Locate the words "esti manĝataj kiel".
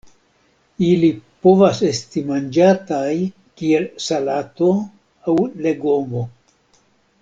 1.89-3.87